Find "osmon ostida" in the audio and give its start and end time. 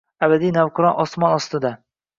1.07-1.75